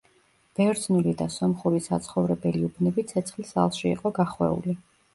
[0.59, 4.81] ბერძნული და სომხური საცხოვრებელი უბნები ცეცხლის ალში იყო გახვეული.